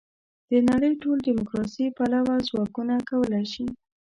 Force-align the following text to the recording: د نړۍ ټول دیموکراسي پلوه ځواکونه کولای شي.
د 0.51 0.53
نړۍ 0.69 0.91
ټول 1.03 1.17
دیموکراسي 1.27 1.85
پلوه 1.97 2.35
ځواکونه 2.49 2.95
کولای 3.09 3.45
شي. 3.53 3.65